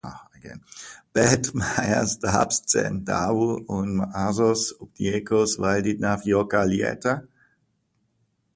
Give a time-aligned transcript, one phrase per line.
[1.17, 3.45] Bet mājās darbs dzen darbu
[3.81, 7.17] un mazos Upeniekus valdīt nav joka lieta.